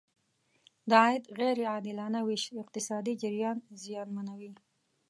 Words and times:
د 0.89 0.91
عاید 1.03 1.23
غیر 1.39 1.57
عادلانه 1.71 2.19
ویش 2.27 2.43
اقتصادي 2.61 3.13
جریان 3.21 3.57
زیانمنوي. 3.81 4.51